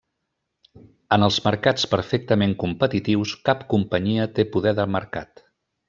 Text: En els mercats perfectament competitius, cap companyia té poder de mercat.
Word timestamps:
En 1.17 1.25
els 1.27 1.37
mercats 1.49 1.85
perfectament 1.91 2.57
competitius, 2.65 3.35
cap 3.51 3.63
companyia 3.77 4.27
té 4.39 4.51
poder 4.57 4.75
de 4.81 4.91
mercat. 4.99 5.47